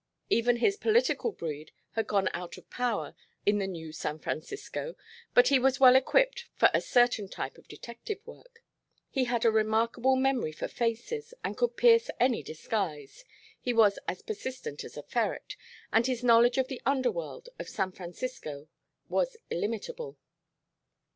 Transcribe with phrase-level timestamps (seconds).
[0.31, 3.13] Even his political breed had gone out of power
[3.45, 4.95] in the new San Francisco,
[5.35, 8.63] but he was well equipped for a certain type of detective work.
[9.11, 13.23] He had a remarkable memory for faces and could pierce any disguise,
[13.59, 15.55] he was as persistent as a ferret,
[15.93, 18.69] and his knowledge of the underworld of San Francisco
[19.07, 20.17] was illimitable.